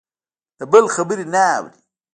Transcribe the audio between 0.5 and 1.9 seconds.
د بل خبرې نه اوري.